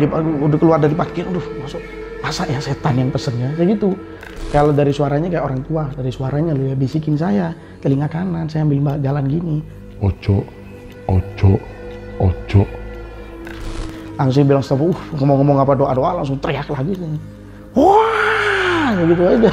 [0.00, 1.82] Dia udah keluar dari parkir, aduh masuk
[2.24, 3.92] masa ya setan yang pesennya kayak gitu.
[4.50, 8.66] Kalau dari suaranya kayak orang tua, dari suaranya lu ya bisikin saya telinga kanan, saya
[8.66, 9.56] ambil jalan gini.
[10.00, 10.42] Ojo,
[11.06, 11.60] ojo,
[12.18, 12.62] ojo.
[14.18, 16.96] Langsung bilang stop, uh ngomong-ngomong apa doa-doa langsung teriak lagi.
[17.76, 19.52] Wah, kayak gitu aja.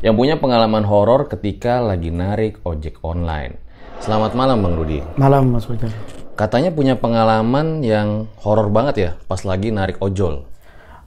[0.00, 3.60] yang punya pengalaman horor ketika lagi narik ojek online.
[4.00, 5.04] Selamat malam Bang Rudi.
[5.20, 5.92] Malam Mas Fajar.
[6.40, 10.48] Katanya punya pengalaman yang horor banget ya pas lagi narik ojol.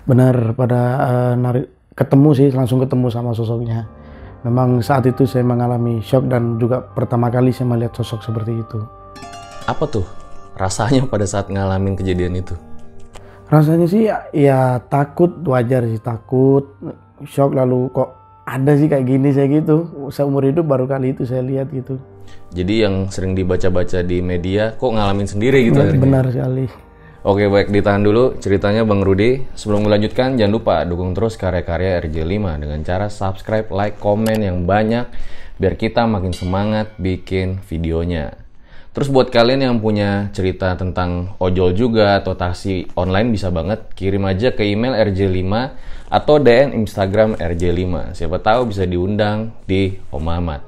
[0.06, 1.66] Benar pada eh, narik
[1.98, 3.90] ketemu sih langsung ketemu sama sosoknya.
[4.46, 8.78] Memang saat itu saya mengalami shock dan juga pertama kali saya melihat sosok seperti itu.
[9.66, 10.06] Apa tuh
[10.54, 12.54] rasanya pada saat ngalamin kejadian itu?
[13.50, 16.78] Rasanya sih ya, ya takut wajar sih takut
[17.26, 21.44] shock lalu kok ada sih kayak gini saya gitu seumur hidup baru kali itu saya
[21.44, 22.00] lihat gitu
[22.54, 26.04] Jadi yang sering dibaca-baca di media kok ngalamin sendiri gitu akhirnya?
[26.04, 26.66] benar sekali
[27.24, 29.48] Oke baik ditahan dulu ceritanya Bang Rudi.
[29.56, 35.08] Sebelum melanjutkan jangan lupa dukung terus karya-karya RJ5 dengan cara subscribe, like, komen yang banyak
[35.56, 38.43] biar kita makin semangat bikin videonya.
[38.94, 44.22] Terus buat kalian yang punya cerita tentang ojol juga atau taksi online bisa banget kirim
[44.30, 45.50] aja ke email RJ5
[46.14, 48.14] atau DM Instagram RJ5.
[48.14, 50.62] Siapa tahu bisa diundang di Om Mamat.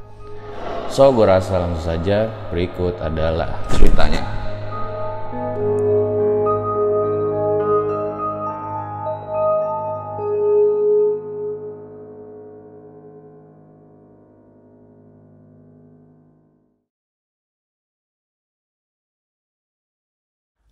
[0.90, 4.44] So, gue rasa langsung saja berikut adalah ceritanya.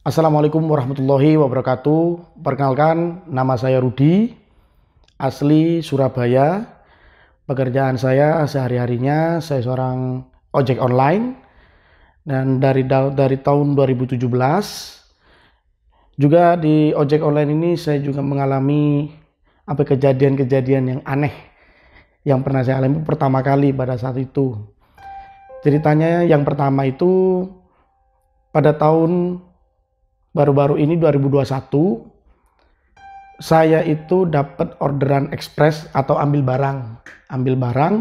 [0.04, 2.36] Assalamualaikum warahmatullahi wabarakatuh.
[2.44, 4.36] Perkenalkan nama saya Rudi
[5.16, 6.68] asli Surabaya.
[7.48, 11.40] Pekerjaan saya sehari-harinya saya seorang ojek online.
[12.20, 15.08] Dan dari da- dari tahun 2017
[16.20, 19.08] juga di ojek online ini saya juga mengalami
[19.64, 21.32] apa kejadian-kejadian yang aneh
[22.28, 24.68] yang pernah saya alami pertama kali pada saat itu.
[25.64, 27.48] Ceritanya yang pertama itu
[28.52, 29.40] pada tahun
[30.34, 32.10] baru-baru ini 2021
[33.40, 36.78] saya itu dapat orderan ekspres atau ambil barang.
[37.34, 37.94] Ambil barang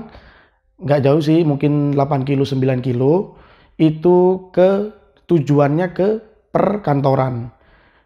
[0.83, 3.39] nggak jauh sih mungkin 8 kilo 9 kilo
[3.79, 4.91] itu ke
[5.29, 6.09] tujuannya ke
[6.53, 7.49] perkantoran.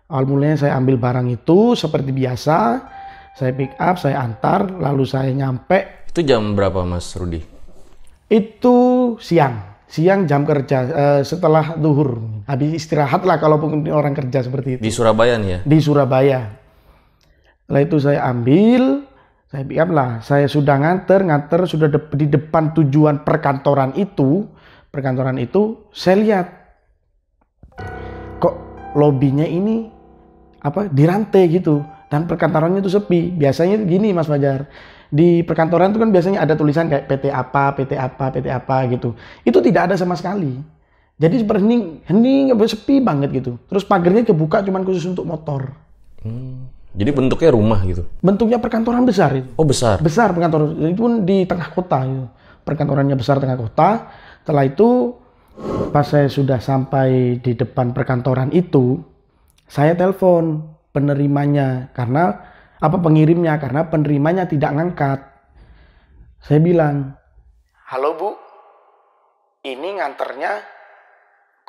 [0.06, 2.58] Awal mulanya saya ambil barang itu seperti biasa
[3.34, 6.06] saya pick up saya antar lalu saya nyampe.
[6.10, 7.56] Itu jam berapa Mas Rudi?
[8.26, 8.76] itu
[9.22, 13.58] siang siang jam kerja eh, setelah duhur habis istirahat lah kalau
[13.90, 15.58] orang kerja seperti itu Di Surabaya nih ya?
[15.62, 16.40] di Surabaya.
[17.66, 18.82] Setelah itu saya ambil,
[19.50, 20.10] saya pick up lah.
[20.22, 24.46] Saya sudah nganter, nganter sudah de- di depan tujuan perkantoran itu,
[24.94, 26.46] perkantoran itu, saya lihat
[28.38, 28.54] kok
[28.94, 29.90] lobinya ini
[30.62, 31.82] apa dirantai gitu
[32.16, 33.36] dan perkantorannya itu sepi.
[33.36, 34.64] Biasanya gini Mas Fajar,
[35.12, 39.12] di perkantoran itu kan biasanya ada tulisan kayak PT apa, PT apa, PT apa gitu.
[39.44, 40.56] Itu tidak ada sama sekali.
[41.20, 43.60] Jadi seperti hening, hening, sepi banget gitu.
[43.68, 45.76] Terus pagarnya kebuka cuman khusus untuk motor.
[46.24, 46.72] Hmm.
[46.96, 48.08] Jadi bentuknya rumah gitu?
[48.24, 49.52] Bentuknya perkantoran besar itu.
[49.60, 50.00] Oh besar?
[50.00, 52.24] Besar perkantoran, itu pun di tengah kota itu.
[52.64, 54.08] Perkantorannya besar tengah kota.
[54.40, 55.12] Setelah itu
[55.92, 59.00] pas saya sudah sampai di depan perkantoran itu,
[59.68, 62.40] saya telepon penerimanya karena
[62.80, 65.20] apa pengirimnya karena penerimanya tidak ngangkat.
[66.40, 67.12] Saya bilang,
[67.92, 68.30] "Halo Bu,
[69.68, 70.64] ini nganternya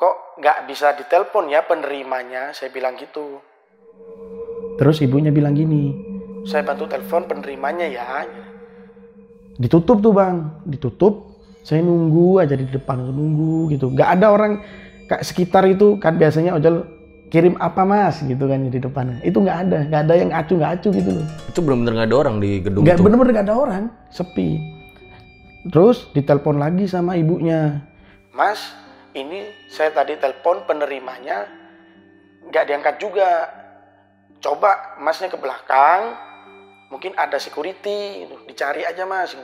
[0.00, 3.44] kok nggak bisa ditelepon ya penerimanya?" Saya bilang gitu.
[4.80, 5.92] Terus ibunya bilang gini,
[6.48, 8.24] "Saya bantu telepon penerimanya ya."
[9.60, 11.36] Ditutup tuh bang, ditutup.
[11.66, 13.92] Saya nunggu aja di depan, nunggu gitu.
[13.92, 14.64] Nggak ada orang
[15.20, 16.97] sekitar itu kan biasanya ojol
[17.28, 18.20] kirim apa mas?
[18.24, 21.26] Gitu kan di depannya itu nggak ada nggak ada yang acu nggak acu gitu loh.
[21.48, 23.04] Itu bener-bener nggak ada orang di gedung nggak itu.
[23.04, 23.82] bener-bener nggak ada orang.
[24.08, 24.58] Sepi.
[25.68, 27.84] Terus ditelepon lagi sama ibunya.
[28.32, 28.72] Mas
[29.12, 31.46] ini saya tadi telepon penerimanya
[32.48, 33.30] nggak diangkat juga.
[34.40, 36.14] Coba masnya ke belakang.
[36.88, 38.24] Mungkin ada security.
[38.24, 38.34] Gitu.
[38.48, 39.36] dicari aja mas.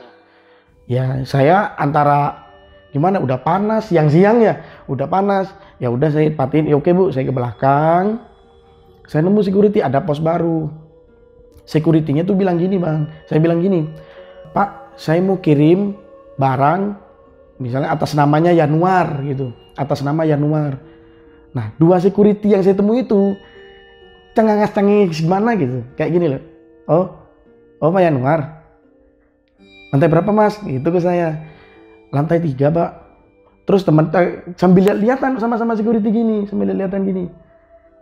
[0.89, 2.49] Ya saya antara
[2.89, 3.21] gimana?
[3.21, 4.53] Udah panas siang-siang ya
[4.87, 5.51] udah panas.
[5.81, 8.21] Ya udah saya patin ya oke bu saya ke belakang.
[9.05, 10.69] Saya nemu security ada pos baru.
[11.65, 13.09] Security-nya tuh bilang gini bang.
[13.25, 13.89] Saya bilang gini
[14.55, 15.91] pak saya mau kirim
[16.39, 16.95] barang
[17.59, 19.51] misalnya atas namanya Januar gitu.
[19.75, 20.79] Atas nama Januar
[21.55, 23.31] nah dua security yang saya temui itu
[24.35, 25.83] cengangas cengis gimana gitu.
[25.95, 26.43] Kayak gini loh.
[26.87, 27.05] Oh
[27.79, 28.39] oh Pak Januar
[29.95, 30.59] lantai berapa mas?
[30.59, 31.39] Gitu ke saya.
[32.11, 33.04] Lantai tiga pak
[33.65, 37.25] terus teman eh, sambil lihat-lihatan sama-sama security gini sambil lihat-lihatan gini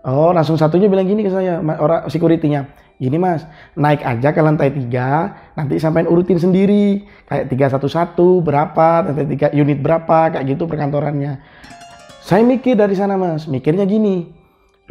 [0.04, 2.68] oh langsung satunya bilang gini ke saya orang securitynya
[3.00, 9.26] gini mas naik aja ke lantai tiga nanti sampein urutin sendiri kayak 311 berapa lantai
[9.28, 11.40] tiga unit berapa kayak gitu perkantorannya
[12.24, 14.28] saya mikir dari sana mas mikirnya gini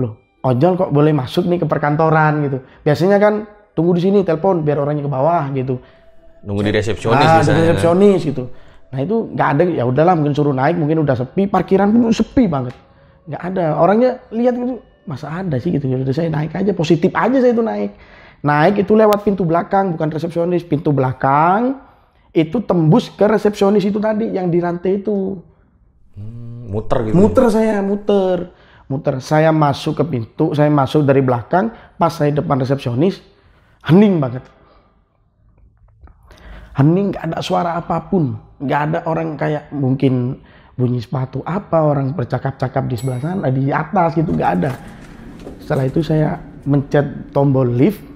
[0.00, 4.64] loh ojol kok boleh masuk nih ke perkantoran gitu biasanya kan tunggu di sini telepon
[4.64, 5.76] biar orangnya ke bawah gitu
[6.42, 7.54] Nunggu di resepsionis ah, biasanya.
[7.54, 7.66] di kan.
[7.70, 8.44] resepsionis gitu.
[8.92, 12.44] Nah itu nggak ada, ya udahlah mungkin suruh naik, mungkin udah sepi, parkiran pun sepi
[12.44, 12.76] banget.
[13.24, 17.08] Nggak ada, orangnya lihat gitu, masa ada sih gitu, ya udah saya naik aja, positif
[17.16, 17.96] aja saya itu naik.
[18.44, 21.80] Naik itu lewat pintu belakang, bukan resepsionis, pintu belakang,
[22.36, 25.40] itu tembus ke resepsionis itu tadi, yang di rantai itu.
[26.12, 27.16] Hmm, Muter gitu.
[27.16, 28.52] Muter saya, muter.
[28.92, 33.24] Muter, saya masuk ke pintu, saya masuk dari belakang, pas saya depan resepsionis,
[33.88, 34.44] hening banget
[36.76, 40.38] hening nggak ada suara apa pun nggak ada orang kayak mungkin
[40.78, 44.72] bunyi sepatu apa orang bercakap-cakap di sebelah sana di atas gitu nggak ada.
[45.60, 48.12] Setelah itu saya mencet tombol lift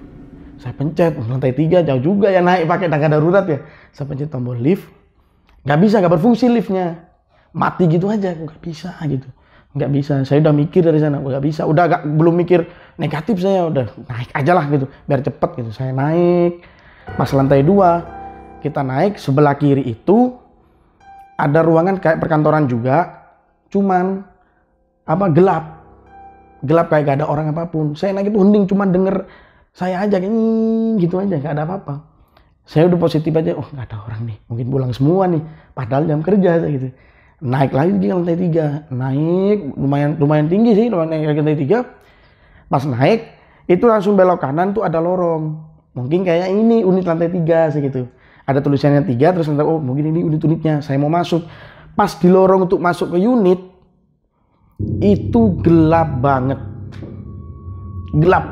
[0.57, 3.61] saya pencet lantai tiga jauh juga ya naik pakai tangga darurat ya.
[3.93, 4.89] Saya pencet tombol lift
[5.67, 7.07] nggak bisa nggak berfungsi liftnya.
[7.53, 9.29] Mati gitu aja nggak bisa gitu.
[9.77, 11.69] Nggak bisa saya udah mikir dari sana nggak bisa.
[11.69, 12.65] Udah gak, belum mikir
[12.97, 15.69] negatif saya udah naik aja lah gitu biar cepet gitu.
[15.69, 16.65] Saya naik
[17.13, 18.16] pas lantai dua
[18.61, 20.33] kita naik sebelah kiri itu
[21.37, 23.29] ada ruangan kayak perkantoran juga.
[23.69, 24.25] Cuman
[25.05, 25.65] apa gelap.
[26.65, 27.93] Gelap kayak gak ada orang apa pun.
[27.93, 29.15] Saya naik itu hening cuman denger
[29.77, 31.95] saya aja gitu aja gak ada apa-apa.
[32.67, 35.39] Saya udah positif aja oh nggak ada orang nih mungkin pulang semua nih.
[35.71, 36.87] Padahal jam kerja saya gitu.
[37.37, 38.65] Naik lagi ke lantai tiga.
[38.91, 41.87] Naik lumayan lumayan tinggi sih lumayan naik lantai tiga.
[42.67, 43.31] Pas naik
[43.71, 45.63] itu langsung belok kanan tuh ada lorong.
[45.95, 48.16] Mungkin kayak ini unit lantai tiga segitu
[48.47, 51.43] ada tulisannya tiga terus nanti oh mungkin ini unit-unitnya saya mau masuk.
[51.99, 53.59] Pas di lorong untuk masuk ke unit
[55.03, 56.55] itu gelap banget.
[58.15, 58.45] Gelap.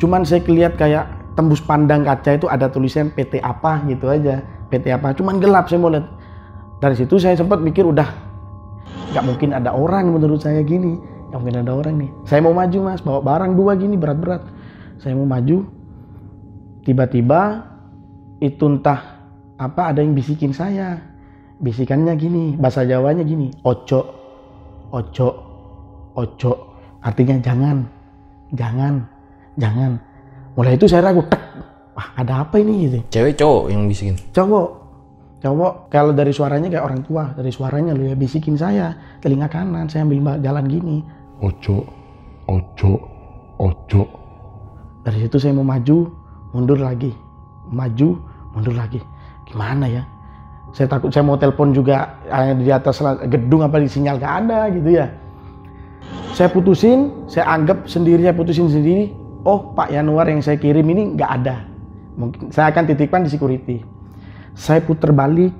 [0.00, 4.40] Cuman saya kelihat kayak tembus pandang kaca itu ada tulisan PT apa gitu aja.
[4.72, 5.12] PT apa.
[5.12, 6.08] Cuman gelap saya mau lihat.
[6.80, 8.08] Dari situ saya sempat mikir udah
[9.12, 10.96] nggak mungkin ada orang menurut saya gini.
[11.28, 12.10] Nggak mungkin ada orang nih.
[12.24, 13.04] Saya mau maju mas.
[13.04, 14.40] Bawa barang dua gini berat-berat.
[15.02, 15.68] Saya mau maju.
[16.82, 17.71] Tiba-tiba
[18.42, 19.22] itu entah
[19.54, 20.98] apa ada yang bisikin saya.
[21.62, 24.02] Bisikannya gini bahasa Jawanya gini ojo
[24.90, 25.28] ojo
[26.18, 26.52] ojo
[26.98, 27.86] artinya jangan
[28.50, 29.06] jangan
[29.54, 29.94] jangan.
[30.58, 31.38] Mulai itu saya ragu tek
[31.94, 32.90] wah ada apa ini?
[32.90, 32.98] Gitu.
[33.14, 34.18] Cewek cowok yang bisikin.
[34.34, 34.68] cowok
[35.38, 35.72] cowok.
[35.86, 38.90] Kalau dari suaranya kayak orang tua dari suaranya lu ya bisikin saya.
[39.22, 40.96] Telinga kanan saya ambil jalan gini.
[41.38, 41.86] Ojo,
[42.50, 42.92] ojo,
[43.62, 44.02] ojo.
[45.02, 46.10] dari situ saya mau maju
[46.54, 47.14] mundur lagi.
[47.70, 49.00] Maju mundur lagi.
[49.48, 50.04] Gimana ya?
[50.72, 54.72] Saya takut saya mau telepon juga eh, di atas gedung apa di sinyal gak ada
[54.72, 55.06] gitu ya.
[56.32, 59.12] Saya putusin saya anggap sendiri saya putusin sendiri.
[59.42, 61.66] Oh Pak Yanuar yang saya kirim ini nggak ada.
[62.16, 63.76] Mungkin saya akan titipkan di security.
[64.56, 65.52] Saya putar balik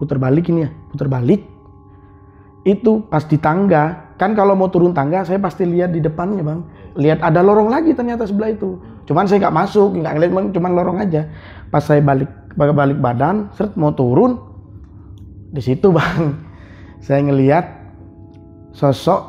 [0.00, 1.44] putar balik ini ya putar balik.
[2.64, 4.14] Itu pas di tangga.
[4.16, 6.60] Kan kalau mau turun tangga saya pasti lihat di depannya bang.
[6.96, 10.98] Lihat ada lorong lagi ternyata sebelah itu cuman saya nggak masuk nggak ngeliat cuman- lorong
[11.02, 11.28] aja.
[11.68, 14.38] Pas saya balik balik badan seret mau turun
[15.52, 16.38] di situ bang.
[17.02, 17.66] Saya ngelihat
[18.72, 19.20] sosok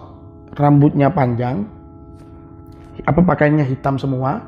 [0.54, 1.66] rambutnya panjang
[3.10, 4.46] apa pakaiannya hitam semua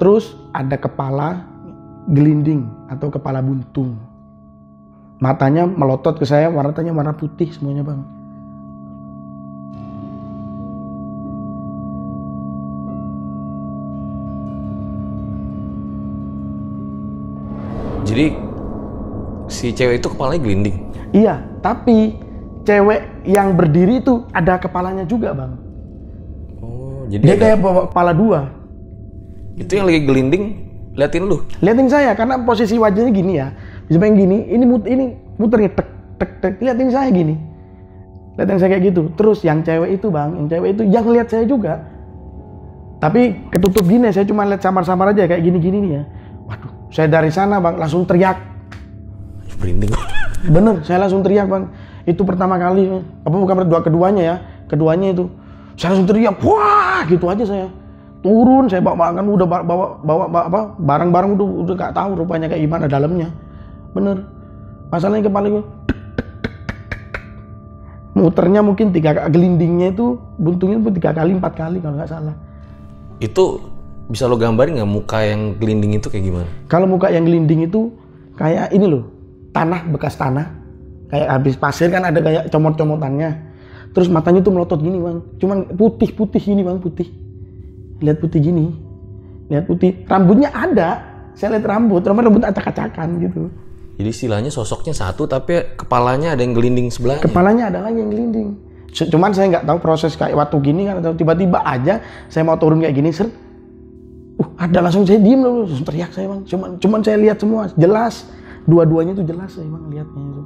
[0.00, 1.44] terus ada kepala
[2.08, 4.00] gelinding atau kepala buntung.
[5.20, 8.15] Matanya melotot ke saya warnanya warna putih semuanya bang
[18.06, 18.26] Jadi
[19.46, 20.76] si cewek itu kepalanya gelinding.
[21.14, 22.18] iya tapi
[22.66, 25.54] cewek yang berdiri itu ada kepalanya juga bang
[27.06, 28.40] jadi Dia ada- kayak bawa kepala dua.
[29.56, 30.44] itu yang lagi gelinding
[30.98, 31.38] liatin lu.
[31.62, 33.54] Liatin saya karena posisi wajahnya gini ya.
[33.86, 36.54] Bisa main gini, ini mut ini muternya tek tek tek.
[36.60, 37.38] Liatin saya gini.
[38.34, 39.02] Liatin saya kayak gitu.
[39.14, 41.86] Terus yang cewek itu bang, yang cewek itu yang lihat saya juga.
[42.98, 46.02] Tapi ketutup gini, saya cuma lihat samar-samar aja kayak gini-gini nih ya.
[46.90, 48.38] Saya dari sana bang langsung teriak.
[49.58, 49.90] Berinding.
[50.46, 51.64] Bener, saya langsung teriak bang.
[52.06, 52.86] Itu pertama kali,
[53.26, 54.36] apa bukan kedua keduanya ya,
[54.70, 55.26] keduanya itu.
[55.74, 57.66] Saya langsung teriak, wah gitu aja saya.
[58.22, 62.10] Turun, saya bawa makan udah bawa bawa, bawa, bawa apa barang-barang udah udah gak tahu
[62.22, 63.28] rupanya kayak gimana dalamnya.
[63.94, 64.22] Bener.
[64.90, 65.64] Masalahnya kepala gue
[68.16, 72.34] muternya mungkin tiga gelindingnya itu buntungnya pun tiga kali empat kali kalau nggak salah.
[73.20, 73.60] itu
[74.06, 76.48] bisa lo gambarin nggak muka yang gelinding itu kayak gimana?
[76.70, 77.90] Kalau muka yang gelinding itu
[78.38, 79.04] kayak ini loh,
[79.50, 80.46] tanah bekas tanah.
[81.06, 83.30] Kayak habis pasir kan ada kayak comot-comotannya.
[83.94, 87.08] Terus matanya tuh melotot gini bang, cuman putih-putih gini bang, putih.
[88.04, 88.68] Lihat putih gini,
[89.48, 90.04] lihat putih.
[90.04, 91.00] Rambutnya ada,
[91.32, 93.48] saya lihat rambut, rambut rambut acak-acakan gitu.
[93.96, 97.24] Jadi istilahnya sosoknya satu tapi kepalanya ada yang gelinding sebelahnya.
[97.24, 98.48] Kepalanya ada lagi yang gelinding.
[98.92, 102.84] Cuman saya nggak tahu proses kayak waktu gini kan, atau tiba-tiba aja saya mau turun
[102.84, 103.32] kayak gini, ser,
[104.36, 106.40] uh ada langsung saya diem loh, langsung teriak saya bang.
[106.44, 108.28] Cuman, cuman saya lihat semua, jelas,
[108.68, 110.42] dua-duanya itu jelas saya bang lihatnya itu.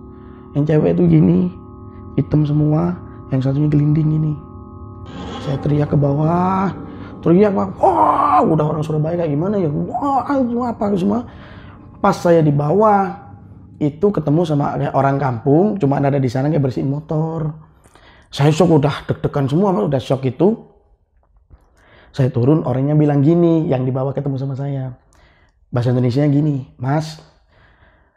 [0.55, 1.39] Yang cewek itu gini,
[2.19, 2.99] hitam semua,
[3.31, 4.35] yang satunya gelinding ini.
[5.47, 6.71] Saya teriak ke bawah,
[7.23, 11.21] teriak bang, wah udah orang Surabaya kayak gimana ya, wah itu apa semua.
[12.01, 13.31] Pas saya di bawah,
[13.81, 17.49] itu ketemu sama orang kampung, cuma ada di sana kayak bersihin motor.
[18.31, 20.70] Saya shock udah deg-degan semua, udah shock itu.
[22.11, 24.95] Saya turun, orangnya bilang gini, yang dibawa ketemu sama saya.
[25.71, 27.23] Bahasa Indonesia gini, Mas,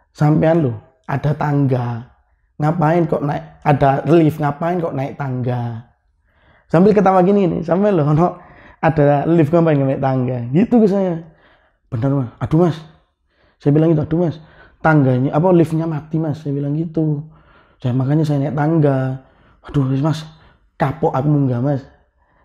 [0.09, 0.73] sampean lu
[1.05, 2.09] ada tangga,
[2.57, 5.85] ngapain kok naik, ada lift, ngapain kok naik tangga?
[6.65, 8.41] Sambil ketawa gini nih, sampai lo, ono
[8.81, 10.38] ada lift ngapain naik tangga?
[10.50, 11.21] Gitu ke saya.
[11.93, 12.77] Bener mas, aduh mas,
[13.62, 14.41] saya bilang gitu, aduh mas,
[14.81, 17.29] tangganya apa liftnya mati mas, saya bilang gitu.
[17.77, 19.21] Saya makanya saya naik tangga.
[19.69, 20.25] Aduh mas,
[20.81, 21.85] kapok aku munggah mas.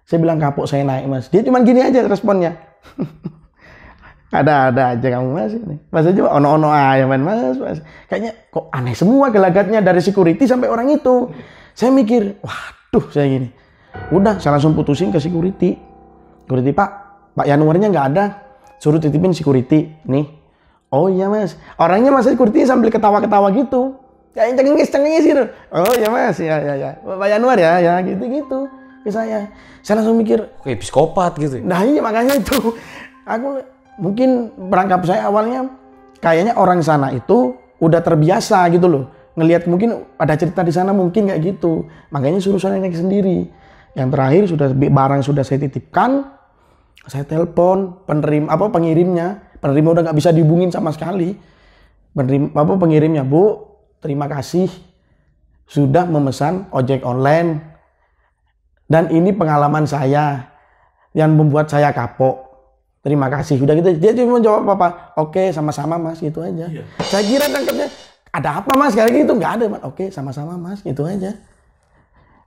[0.08, 1.28] Saya bilang kapok saya naik mas.
[1.28, 2.56] Dia cuma gini aja responnya.
[4.32, 5.76] ada ada aja kamu mas ini.
[5.92, 7.84] Mas aja ono ono aja man mas, mas.
[8.08, 11.28] Kayaknya kok aneh semua gelagatnya dari security sampai orang itu.
[11.76, 13.52] Saya mikir, waduh saya gini.
[14.08, 15.76] Udah, saya langsung putusin ke security.
[16.48, 16.90] Security pak,
[17.36, 18.24] Pak Januarnya nggak ada.
[18.80, 19.92] Suruh titipin security.
[20.08, 20.24] Nih,
[20.88, 24.00] Oh iya mas, orangnya mas security sambil ketawa-ketawa gitu.
[24.32, 25.44] Kayak cengengis cengengis gitu.
[25.68, 26.90] Oh iya mas, ya ya ya.
[27.04, 28.77] Pak Januar ya, ya gitu gitu
[29.08, 29.48] ke saya.
[29.80, 31.58] Saya langsung mikir, Kayak psikopat gitu.
[31.58, 31.64] ya.
[31.64, 32.76] nah iya makanya itu.
[33.24, 33.64] Aku
[33.96, 35.72] mungkin berangkap saya awalnya
[36.20, 39.04] kayaknya orang sana itu udah terbiasa gitu loh.
[39.40, 41.88] Ngelihat mungkin ada cerita di sana mungkin kayak gitu.
[42.12, 43.48] Makanya suruh saya naik sendiri.
[43.96, 46.28] Yang terakhir sudah barang sudah saya titipkan,
[47.08, 51.34] saya telepon penerima apa pengirimnya penerima udah nggak bisa dihubungin sama sekali
[52.12, 53.64] penerima apa pengirimnya bu
[54.04, 54.68] terima kasih
[55.64, 57.77] sudah memesan ojek online
[58.88, 60.48] dan ini pengalaman saya
[61.12, 62.48] yang membuat saya kapok
[62.98, 66.66] terima kasih udah gitu dia cuma jawab apa oke sama-sama mas gitu aja
[67.02, 67.88] saya kira tangkapnya
[68.28, 69.80] ada apa mas kayak gitu nggak ada Mas.
[69.82, 71.36] oke sama-sama mas gitu aja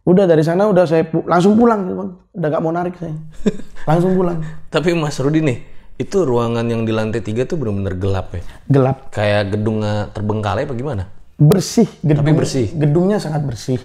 [0.01, 2.09] udah dari sana udah saya pu- langsung pulang gitu, Bang.
[2.31, 3.13] udah nggak mau narik saya
[3.89, 5.57] langsung pulang Tapi Mas Rudi nih,
[5.95, 8.41] itu ruangan yang di lantai tiga tuh bener-bener gelap ya.
[8.67, 11.05] gelap Kayak gedung eh, terbengkalai apa gimana?
[11.35, 12.67] bersih gedung, Tapi bersih.
[12.71, 13.81] gedungnya sangat bersih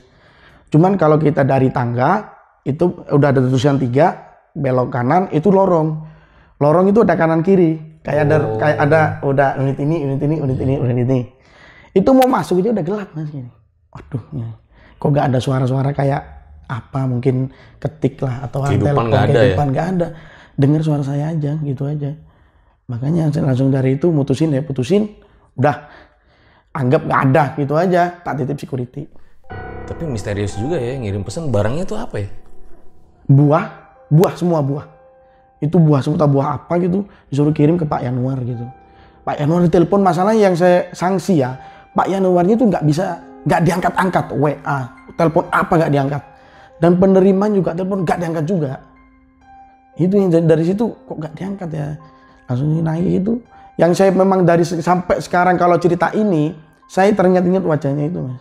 [0.67, 2.36] cuman kalau kita dari tangga
[2.67, 6.03] itu udah ada tulisan tiga belok kanan itu lorong.
[6.59, 8.03] Lorong itu ada kanan kiri.
[8.03, 11.21] Kayak ada kayak ada udah unit ini unit ini unit ini unit ini.
[11.95, 13.51] Itu mau masuk aja udah gelap mas gini.
[13.95, 14.51] Waduh ya.
[14.97, 16.23] kok gak ada suara-suara kayak
[16.67, 19.37] apa mungkin ketik lah atau Kehidupan nggak ada ya?
[19.55, 20.07] kehidupan nggak ada.
[20.57, 22.17] Dengar suara saya aja gitu aja.
[22.89, 25.07] Makanya saya langsung dari itu mutusin ya putusin.
[25.55, 25.87] Udah
[26.75, 28.19] anggap nggak ada gitu aja.
[28.25, 29.05] Tak titip security.
[29.87, 32.29] Tapi misterius juga ya, ngirim pesan barangnya tuh apa ya?
[33.27, 33.65] Buah
[34.11, 34.87] buah semua buah.
[35.59, 38.67] Itu buah semua buah apa gitu disuruh kirim ke Pak Yanuar gitu.
[39.27, 41.59] Pak Yanuar ditelepon masalahnya yang saya sanksi ya
[41.97, 44.79] Pak Yanuarnya itu nggak bisa nggak diangkat-angkat WA
[45.17, 46.23] telepon apa nggak diangkat.
[46.77, 48.73] Dan penerima juga telepon nggak diangkat juga.
[49.97, 51.97] Itu yang dari situ kok nggak diangkat ya.
[52.47, 53.35] Langsung naik itu.
[53.77, 56.53] Yang saya memang dari sampai sekarang kalau cerita ini
[56.89, 58.41] saya teringat-ingat wajahnya itu mas.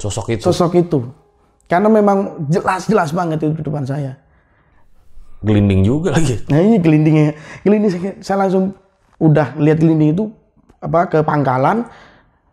[0.00, 0.42] Sosok itu?
[0.48, 1.00] Sosok itu
[1.70, 4.16] karena memang jelas-jelas banget itu di depan saya.
[5.42, 6.38] Gelinding juga lagi.
[6.46, 7.34] Nah ini gelindingnya.
[7.66, 8.76] Gelinding saya, saya langsung
[9.18, 10.24] udah lihat gelinding itu
[10.78, 11.86] apa ke pangkalan.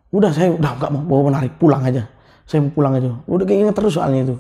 [0.10, 2.10] Udah saya udah nggak mau bawa menarik pulang aja.
[2.50, 3.14] Saya mau pulang aja.
[3.30, 4.36] Udah keinget terus soalnya itu.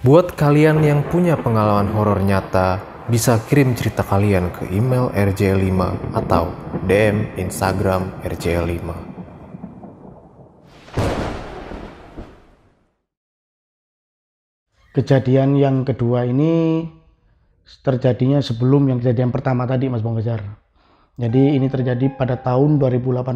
[0.00, 5.74] Buat kalian yang punya pengalaman horor nyata bisa kirim cerita kalian ke email rj5
[6.14, 6.54] atau
[6.86, 8.86] DM Instagram rj5.
[14.94, 16.86] Kejadian yang kedua ini
[17.82, 20.46] terjadinya sebelum yang kejadian pertama tadi Mas Bang Kejar.
[21.18, 23.26] Jadi ini terjadi pada tahun 2018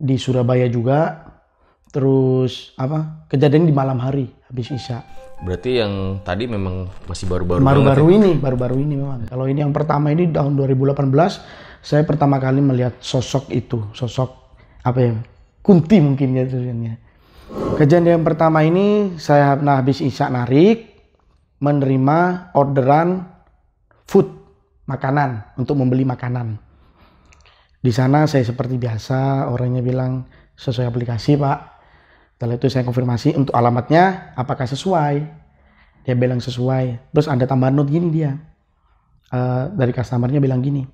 [0.00, 1.27] di Surabaya juga.
[1.88, 3.28] Terus apa?
[3.32, 5.00] Kejadian di malam hari habis Isya.
[5.38, 8.14] Berarti yang tadi memang masih baru-baru Baru-baru ya?
[8.18, 9.30] ini, baru-baru ini memang.
[9.30, 11.06] Kalau ini yang pertama ini tahun 2018
[11.78, 14.34] saya pertama kali melihat sosok itu, sosok
[14.82, 15.14] apa ya?
[15.62, 16.94] Kunti mungkin ya tulisannya.
[17.78, 20.90] Kejadian yang pertama ini saya nah habis Isya narik
[21.62, 23.24] menerima orderan
[24.04, 24.28] food
[24.84, 26.58] makanan untuk membeli makanan.
[27.78, 30.26] Di sana saya seperti biasa orangnya bilang
[30.58, 31.77] sesuai aplikasi pak.
[32.38, 35.26] Setelah itu saya konfirmasi untuk alamatnya apakah sesuai.
[36.06, 37.10] Dia bilang sesuai.
[37.10, 38.38] Terus ada tambahan note gini dia.
[39.34, 40.86] Eh, dari customernya bilang gini.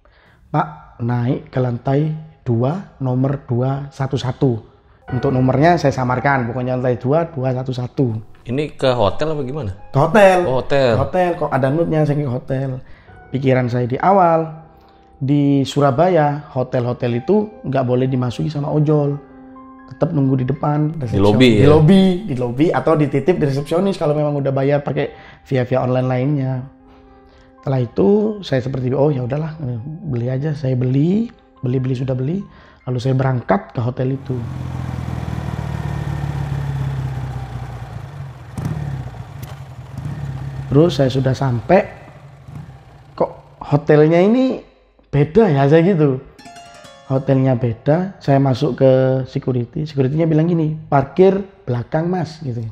[0.49, 2.17] Pak naik ke lantai
[2.49, 5.13] 2 nomor 211.
[5.13, 6.49] Untuk nomornya saya samarkan.
[6.49, 9.71] Pokoknya lantai 2 211 Ini ke hotel apa gimana?
[9.93, 10.39] ke hotel.
[10.49, 10.97] Oh, hotel.
[10.97, 12.81] Ke hotel kok ada note-nya saya ke hotel.
[13.37, 14.65] Pikiran saya di awal
[15.21, 19.34] di Surabaya hotel-hotel itu nggak boleh dimasuki sama ojol.
[19.85, 21.69] Tetap nunggu di depan resepsi- lobi di ya?
[21.71, 25.13] lobi, di lobi atau dititip di resepsionis kalau memang udah bayar pakai
[25.45, 26.53] via via online lainnya.
[27.61, 28.09] Setelah itu
[28.45, 29.57] saya seperti oh ya udahlah
[30.09, 31.33] beli aja saya beli
[31.65, 32.45] beli beli sudah beli
[32.85, 34.37] lalu saya berangkat ke hotel itu.
[40.75, 41.87] Terus saya sudah sampai,
[43.15, 44.59] kok hotelnya ini
[45.07, 46.19] beda ya saya gitu.
[47.05, 48.91] Hotelnya beda, saya masuk ke
[49.29, 51.37] security, securitynya bilang gini, parkir
[51.69, 52.65] belakang mas gitu.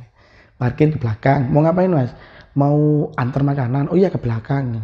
[0.57, 2.16] Parkir di belakang, mau ngapain mas?
[2.57, 4.81] Mau antar makanan, oh iya ke belakang.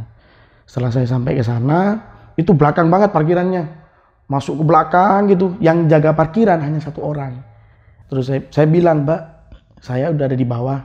[0.68, 1.96] Setelah saya sampai ke sana,
[2.36, 3.64] itu belakang banget parkirannya.
[4.28, 7.40] Masuk ke belakang gitu, yang jaga parkiran hanya satu orang.
[8.12, 9.20] Terus saya, saya bilang, mbak,
[9.80, 10.80] saya udah ada di bawah,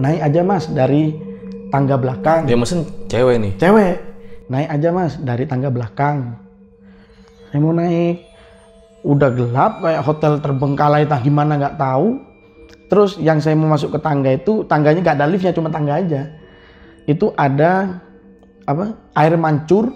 [0.00, 1.12] naik aja mas dari
[1.70, 3.52] tangga belakang Dia mesen cewek nih.
[3.58, 3.94] cewek
[4.50, 6.34] naik aja mas dari tangga belakang
[7.50, 8.30] saya mau naik
[9.02, 12.22] udah gelap kayak hotel terbengkalai tak gimana nggak tahu
[12.86, 16.30] terus yang saya mau masuk ke tangga itu tangganya nggak ada liftnya cuma tangga aja
[17.10, 18.02] itu ada
[18.68, 19.90] apa air mancur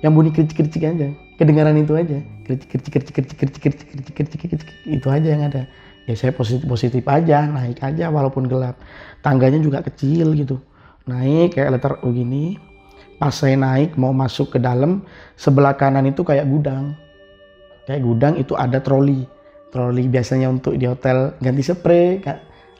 [0.00, 4.14] yang bunyi kericik kericik aja kedengaran itu aja kericik kericik kericik kericik kericik kericik kericik
[4.16, 5.62] kericik kericik itu aja yang ada
[6.04, 8.76] ya saya positif positif aja naik aja walaupun gelap
[9.24, 10.60] tangganya juga kecil gitu
[11.08, 12.60] naik kayak letter U gini
[13.18, 15.02] pas saya naik mau masuk ke dalam
[15.38, 16.94] sebelah kanan itu kayak gudang.
[17.84, 19.26] Kayak gudang itu ada troli.
[19.70, 22.22] Troli biasanya untuk di hotel ganti spray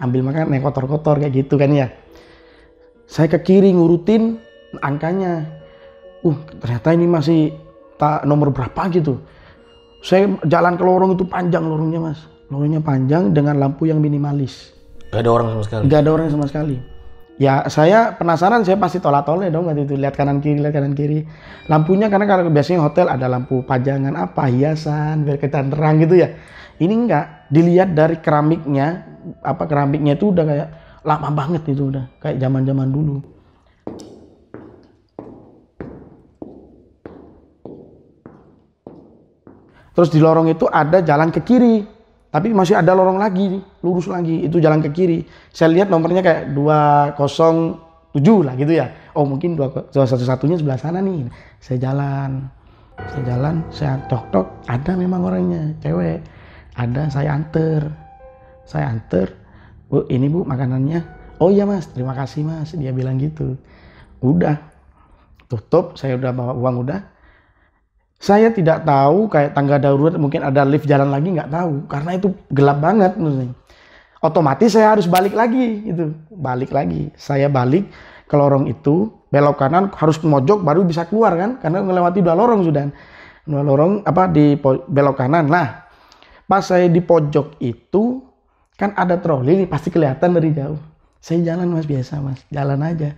[0.03, 1.89] ambil makan yang kotor-kotor kayak gitu kan ya.
[3.05, 4.39] Saya ke kiri ngurutin
[4.81, 5.45] angkanya.
[6.25, 7.41] Uh ternyata ini masih
[8.01, 9.21] tak nomor berapa gitu.
[10.05, 12.21] Saya jalan ke lorong itu panjang lorongnya mas.
[12.49, 14.73] Lorongnya panjang dengan lampu yang minimalis.
[15.13, 15.83] Gak ada orang sama sekali.
[15.87, 16.77] nggak ada orang sama sekali
[17.35, 19.95] ya saya penasaran saya pasti tolak tolak dong waktu itu.
[19.99, 21.27] Lihat kanan kiri lihat kanan kiri.
[21.67, 26.29] Lampunya karena kalau biasanya hotel ada lampu pajangan apa hiasan biar kelihatan terang gitu ya.
[26.79, 29.07] Ini enggak dilihat dari keramiknya
[29.41, 30.69] apa keramiknya itu udah kayak
[31.05, 33.17] lama banget itu udah kayak zaman zaman dulu.
[39.95, 41.94] Terus di lorong itu ada jalan ke kiri.
[42.35, 44.43] Tapi masih ada lorong lagi, lurus lagi.
[44.43, 45.23] Itu jalan ke kiri.
[45.55, 48.91] Saya lihat nomornya kayak 207 lah gitu ya.
[49.15, 51.31] Oh mungkin 211-nya sebelah sana nih.
[51.63, 52.51] Saya jalan.
[53.07, 54.67] Saya jalan, saya tok-tok.
[54.67, 56.27] Ada memang orangnya, cewek.
[56.75, 57.87] Ada, saya anter.
[58.67, 59.31] Saya anter.
[59.87, 61.07] Bu, ini bu makanannya.
[61.39, 62.75] Oh iya mas, terima kasih mas.
[62.75, 63.55] Dia bilang gitu.
[64.19, 64.59] Udah.
[65.47, 67.14] Tutup, saya udah bawa uang udah
[68.25, 72.33] saya tidak tahu kayak tangga darurat mungkin ada lift jalan lagi nggak tahu karena itu
[72.49, 73.13] gelap banget.
[74.25, 77.13] Otomatis saya harus balik lagi gitu, balik lagi.
[77.21, 77.85] Saya balik
[78.25, 82.65] ke lorong itu, belok kanan harus mojok baru bisa keluar kan karena melewati dua lorong
[82.65, 82.89] sudah.
[83.45, 85.45] Dua lorong apa di belok kanan.
[85.53, 85.85] Nah,
[86.49, 88.25] pas saya di pojok itu
[88.81, 90.81] kan ada troli pasti kelihatan dari jauh.
[91.21, 93.13] Saya jalan mas biasa mas, jalan aja.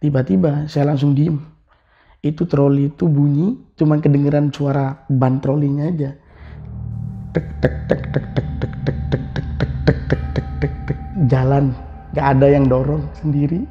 [0.00, 1.53] Tiba-tiba saya langsung diem
[2.24, 6.16] itu troli itu bunyi cuman kedengeran suara ban trolinya aja
[7.34, 10.98] tek tek tek tek tek tek tek tek tek tek tek tek tek tek tek
[11.28, 11.76] jalan
[12.16, 13.68] nggak ada yang dorong sendiri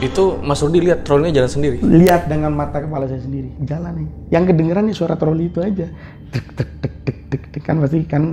[0.00, 1.78] Itu Mas Rudi lihat trolinya jalan sendiri.
[1.84, 5.88] lihat dengan mata kepala saya sendiri jalan nih yang kedengeran nih suara troli itu aja
[6.32, 8.24] tek tek tek tek tek tek kan pasti kan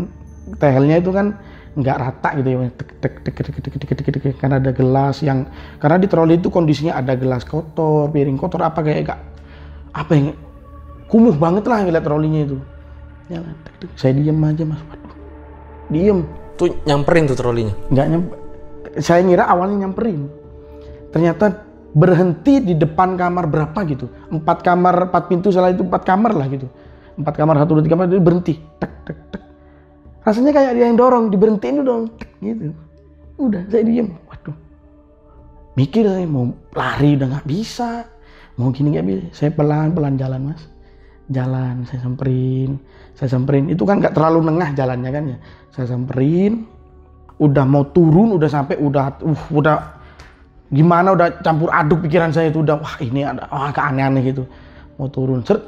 [0.60, 1.38] tehelnya itu kan
[1.78, 5.22] nggak rata gitu ya tek tek tek tek tek tek tek tek karena ada gelas
[5.24, 5.48] yang
[5.80, 9.20] karena di troli itu kondisinya ada gelas kotor piring kotor apa kayak gak
[9.98, 10.28] apa yang
[11.10, 12.58] kumuh banget lah ngeliat trolinya itu.
[13.28, 13.90] Jalan tek, tek.
[13.98, 14.82] saya diem aja mas.
[14.86, 15.14] Waduh.
[15.90, 16.20] Diem.
[16.58, 17.74] Tuh nyamperin tuh trolinya.
[17.90, 18.34] nggak nyampe
[19.02, 20.30] saya ngira awalnya nyamperin.
[21.10, 21.66] Ternyata
[21.98, 24.06] berhenti di depan kamar berapa gitu.
[24.30, 26.70] Empat kamar empat pintu salah itu empat kamar lah gitu.
[27.18, 28.62] Empat kamar satu dua tiga kamar berhenti.
[28.78, 29.44] Tek tek tek.
[30.22, 32.14] Rasanya kayak dia yang dorong diberhentiin dong.
[32.16, 32.74] Tek gitu.
[33.42, 34.14] Udah saya diem.
[34.30, 34.56] Waduh.
[35.78, 38.17] Mikir saya mau lari udah nggak bisa
[38.58, 40.62] mau gini nggak bisa saya pelan pelan jalan mas.
[41.28, 42.82] Jalan saya samperin
[43.14, 43.70] saya samperin.
[43.70, 45.38] Itu kan nggak terlalu nengah jalannya kan ya.
[45.72, 46.66] Saya samperin
[47.38, 49.76] udah mau turun udah sampai udah uh, udah
[50.74, 54.44] gimana udah campur aduk pikiran saya itu udah wah ini ada wah aneh-aneh gitu.
[54.98, 55.62] Mau turun seret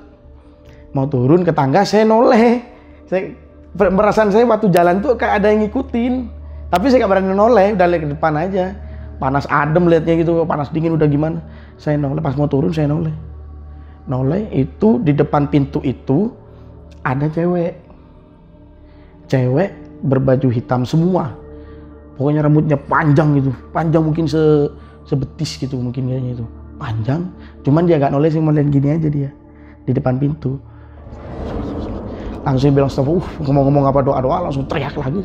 [0.90, 2.66] mau turun ke tangga saya noleh.
[3.06, 3.30] Saya
[3.78, 6.14] per- perasaan saya waktu jalan tuh kayak ada yang ngikutin.
[6.74, 8.89] Tapi saya nggak berani noleh udah lihat ke depan aja
[9.20, 11.44] panas adem liatnya gitu panas dingin udah gimana?
[11.76, 13.12] Saya noleh pas mau turun saya noleh.
[14.08, 16.32] Noleh itu di depan pintu itu
[17.04, 17.76] ada cewek.
[19.28, 19.70] Cewek
[20.08, 21.36] berbaju hitam semua.
[22.16, 24.68] Pokoknya rambutnya panjang gitu panjang mungkin se
[25.08, 26.46] sebetis gitu mungkin kayaknya itu.
[26.80, 27.28] Panjang
[27.68, 29.30] cuman dia nggak noleh sih mau lihat gini aja dia
[29.84, 30.56] di depan pintu.
[32.48, 35.20] Langsung bilang stop uh ngomong-ngomong apa doa-doa langsung teriak lagi.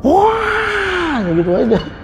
[0.00, 1.99] Wah gitu aja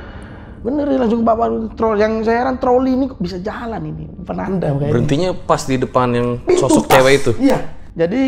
[0.62, 4.72] bener ya, langsung bapak troll yang saya heran troli ini kok bisa jalan ini penanda
[4.72, 6.92] kayaknya Berhentinya pas di depan yang Pintu sosok pas.
[7.00, 7.30] cewek itu.
[7.40, 7.58] Iya.
[7.96, 8.20] Jadi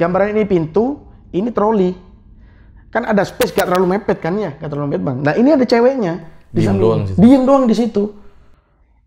[0.00, 1.00] gambaran ini pintu,
[1.36, 1.92] ini troli.
[2.90, 5.16] Kan ada space gak terlalu mepet kan ya, gak terlalu mepet bang.
[5.22, 6.14] Nah ini ada ceweknya.
[6.50, 7.18] Di Diem doang situ.
[7.22, 8.02] Diem doang di situ.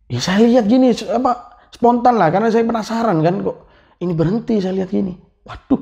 [0.08, 3.58] Ya saya lihat gini, apa spontan lah, karena saya penasaran kan kok
[4.00, 5.18] ini berhenti saya lihat gini.
[5.44, 5.82] Waduh,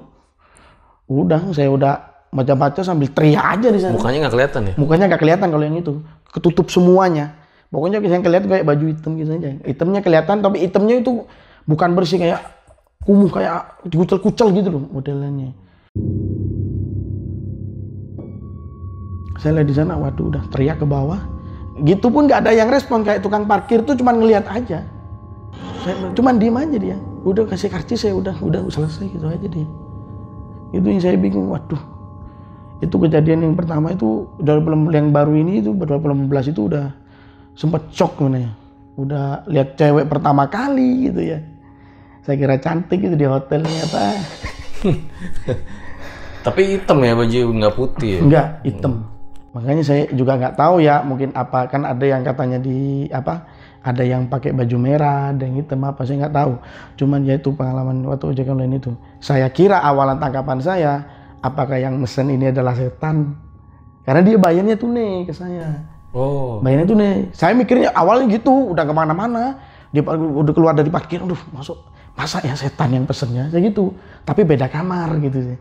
[1.11, 1.93] udah saya udah
[2.31, 3.93] baca-baca sambil teriak aja di sana.
[3.93, 4.73] Mukanya nggak kelihatan ya?
[4.79, 5.93] Mukanya nggak kelihatan kalau yang itu,
[6.31, 7.35] ketutup semuanya.
[7.71, 9.49] Pokoknya yang kelihatan kayak baju hitam gitu aja.
[9.63, 11.23] Hitamnya kelihatan, tapi hitamnya itu
[11.63, 12.41] bukan bersih kayak
[13.07, 15.55] kumuh kayak dikucel-kucel gitu loh modelannya.
[19.39, 21.17] Saya lihat di sana, waduh udah teriak ke bawah.
[21.81, 24.85] Gitu pun nggak ada yang respon kayak tukang parkir tuh cuman ngelihat aja.
[25.81, 26.97] Saya cuman diem aja dia.
[27.25, 29.67] Udah kasih karcis saya udah udah selesai gitu aja dia.
[30.75, 31.90] Itu yang saya bingung, waduh
[32.81, 36.89] itu kejadian yang pertama itu 2018 yang baru ini itu 2018 itu udah
[37.53, 38.51] sempet shock mana ya
[38.99, 41.39] udah lihat cewek pertama kali gitu ya.
[42.21, 44.13] Saya kira cantik itu di hotel ternyata.
[46.45, 48.19] Tapi hitam ya baju nggak putih ya?
[48.21, 48.93] enggak hitam.
[49.51, 53.45] Makanya saya juga nggak tahu ya mungkin apa kan ada yang katanya di apa
[53.81, 56.53] ada yang pakai baju merah ada yang hitam apa saya nggak tahu.
[56.97, 58.91] Cuman ya itu pengalaman waktu ojek online itu.
[59.21, 60.93] Saya kira awalan tangkapan saya
[61.41, 63.35] apakah yang mesen ini adalah setan?
[64.05, 65.89] Karena dia bayarnya tunai ke saya.
[66.11, 66.59] Oh.
[66.59, 69.59] bayarnya tunai saya mikirnya awalnya gitu udah ke mana-mana.
[69.91, 71.77] Dia udah keluar dari parkir aduh masuk.
[72.15, 73.47] Masa ya setan yang pesennya?
[73.51, 73.95] Saya gitu.
[74.23, 75.57] Tapi beda kamar gitu sih.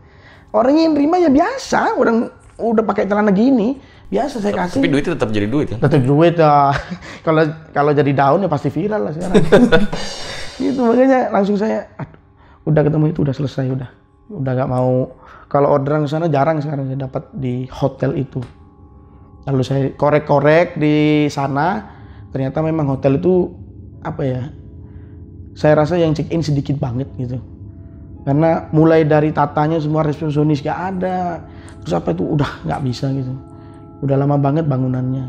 [0.51, 1.95] Orang yang terima ya biasa.
[1.95, 3.79] Orang udah pakai celana gini
[4.11, 4.83] biasa saya kasih.
[4.83, 5.79] Tapi duitnya tetap jadi duit kan?
[5.79, 6.75] tetap duit ya.
[7.25, 9.35] Kalau kalau jadi daun ya pasti viral lah sekarang.
[10.61, 12.19] Itu makanya langsung saya aduh,
[12.69, 13.89] udah ketemu itu udah selesai udah
[14.31, 15.11] udah nggak mau.
[15.51, 18.39] Kalau orderan ke sana jarang sekarang saya dapat di hotel itu.
[19.43, 21.99] Lalu saya korek-korek di sana
[22.31, 23.51] ternyata memang hotel itu
[24.01, 24.41] apa ya
[25.51, 27.37] saya rasa yang check in sedikit banget gitu.
[28.23, 31.41] Karena mulai dari tatanya semua resepsionis gak ada
[31.81, 33.33] terus apa itu udah nggak bisa gitu.
[34.05, 35.25] Udah lama banget bangunannya.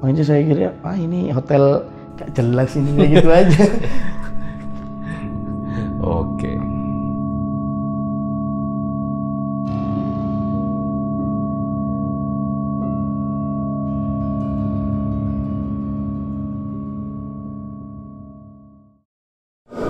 [0.00, 1.84] Makanya saya kira ah ini hotel
[2.18, 3.64] gak jelas ini kayak gitu aja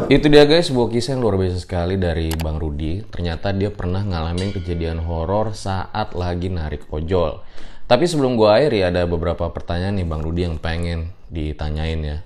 [0.09, 3.05] Itu dia guys, sebuah kisah yang luar biasa sekali dari Bang Rudi.
[3.05, 7.45] Ternyata dia pernah ngalamin kejadian horor saat lagi narik ojol.
[7.85, 12.19] Tapi sebelum gua akhiri ada beberapa pertanyaan nih Bang Rudi yang pengen ditanyain ya.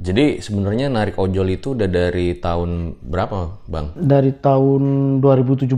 [0.00, 3.92] Jadi sebenarnya narik ojol itu udah dari tahun berapa, Bang?
[3.92, 4.82] dari tahun
[5.20, 5.68] 2017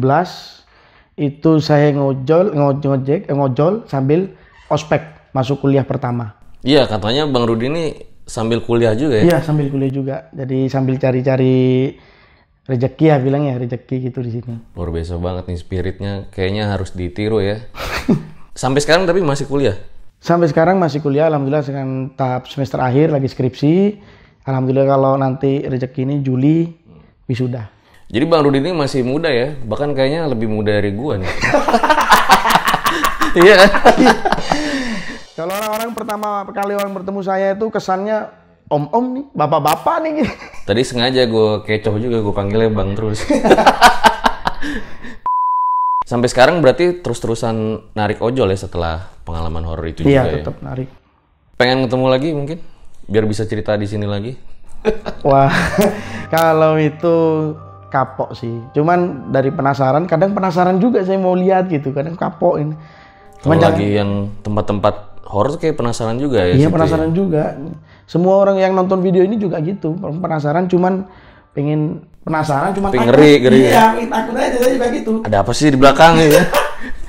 [1.19, 4.31] itu saya ngojol ngoj- ngojek ngojol sambil
[4.67, 7.85] ospek masuk kuliah pertama Iya, katanya Bang Rudi ini
[8.25, 9.25] sambil kuliah juga ya.
[9.25, 11.93] iya sambil kuliah juga jadi sambil cari-cari
[12.65, 16.13] rezeki ya bilang ya rezeki gitu di sini Luar biasa banget nih spiritnya.
[16.33, 17.61] Kayaknya harus ditiru ya.
[18.57, 19.77] Sampai sekarang tapi masih kuliah.
[20.17, 24.01] sampai sekarang masih kuliah alhamdulillah sekarang tahap semester akhir lagi skripsi
[24.49, 26.65] alhamdulillah kalau nanti rezeki ini Juli
[27.29, 27.69] wisuda
[28.09, 29.53] Jadi Bang Rudi ini masih muda ya.
[29.53, 31.29] Bahkan kayaknya lebih muda dari gua nih.
[33.35, 33.67] Iya.
[35.35, 38.31] Kalau orang-orang pertama kali orang bertemu saya itu kesannya
[38.71, 40.13] om-om nih, bapak-bapak nih.
[40.23, 40.33] gitu.
[40.71, 43.19] Tadi sengaja gue kecoh juga gue panggilnya bang terus.
[46.05, 47.55] Sampai sekarang berarti terus-terusan
[47.97, 50.37] narik ojol ya setelah pengalaman horor itu Iya, juga ya.
[50.39, 50.89] tetap narik.
[51.57, 52.59] Pengen ketemu lagi mungkin
[53.09, 54.37] biar bisa cerita di sini lagi.
[55.29, 55.51] Wah,
[56.29, 57.17] kalau itu
[57.89, 58.53] kapok sih.
[58.71, 61.91] Cuman dari penasaran, kadang penasaran juga saya mau lihat gitu.
[61.91, 62.77] Kadang kapok ini.
[63.45, 64.95] Kalau lagi yang tempat-tempat
[65.29, 66.55] horor kayak penasaran juga ya.
[66.57, 67.43] Iya situ penasaran juga.
[68.09, 69.93] Semua orang yang nonton video ini juga gitu.
[70.01, 71.05] Penasaran cuman
[71.53, 73.07] pengen penasaran cuman takut.
[73.13, 73.61] ngeri, ngeri.
[73.69, 75.13] Iya, takut aja saya juga gitu.
[75.23, 76.45] Ada apa sih di belakang ya?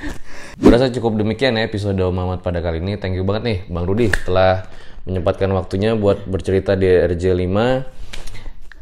[0.60, 2.96] Gue rasa cukup demikian ya episode Mamat pada kali ini.
[2.96, 4.64] Thank you banget nih Bang Rudi telah
[5.04, 7.56] menyempatkan waktunya buat bercerita di RJ5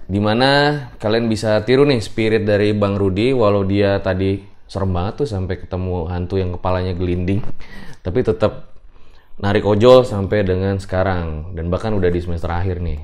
[0.05, 5.23] di mana kalian bisa tiru nih spirit dari Bang Rudi walau dia tadi serem banget
[5.23, 7.47] tuh sampai ketemu hantu yang kepalanya gelinding
[8.03, 8.75] tapi tetap
[9.39, 12.99] narik ojol sampai dengan sekarang dan bahkan udah di semester akhir nih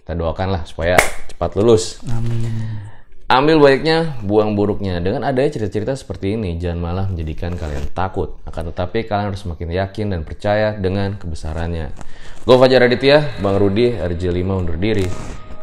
[0.00, 0.96] kita doakanlah supaya
[1.28, 2.92] cepat lulus amin
[3.32, 5.00] Ambil baiknya, buang buruknya.
[5.00, 8.36] Dengan adanya cerita-cerita seperti ini, jangan malah menjadikan kalian takut.
[8.44, 11.96] Akan tetapi, kalian harus semakin yakin dan percaya dengan kebesarannya.
[12.44, 15.08] Gue Fajar Aditya, Bang Rudi, RJ5 undur diri.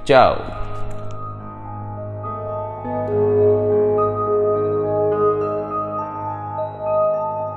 [0.02, 0.66] Ciao!